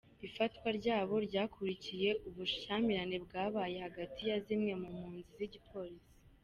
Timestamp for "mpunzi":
4.95-5.31